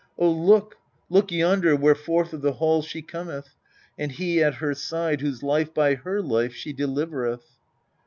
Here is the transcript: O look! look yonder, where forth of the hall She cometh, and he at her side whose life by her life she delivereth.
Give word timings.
O 0.17 0.27
look! 0.27 0.77
look 1.11 1.31
yonder, 1.31 1.75
where 1.75 1.93
forth 1.93 2.33
of 2.33 2.41
the 2.41 2.53
hall 2.53 2.81
She 2.81 3.03
cometh, 3.03 3.49
and 3.99 4.11
he 4.11 4.41
at 4.43 4.55
her 4.55 4.73
side 4.73 5.21
whose 5.21 5.43
life 5.43 5.75
by 5.75 5.93
her 5.93 6.23
life 6.23 6.55
she 6.55 6.73
delivereth. 6.73 7.45